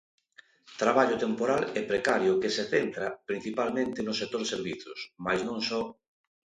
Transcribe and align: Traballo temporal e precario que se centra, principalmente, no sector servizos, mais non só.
Traballo 0.81 1.15
temporal 1.25 1.61
e 1.79 1.81
precario 1.91 2.39
que 2.41 2.53
se 2.55 2.63
centra, 2.73 3.07
principalmente, 3.29 3.99
no 4.07 4.13
sector 4.21 4.41
servizos, 4.53 4.99
mais 5.25 5.41
non 5.47 5.59
só. 5.69 5.81